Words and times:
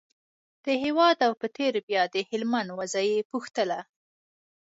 د 0.65 0.67
هېواد 0.83 1.17
او 1.27 1.33
په 1.41 1.47
تېره 1.57 1.79
بیا 1.87 2.03
د 2.09 2.15
هلمند 2.29 2.69
وضعه 2.79 3.05
یې 3.11 3.27
پوښتله. 3.31 3.79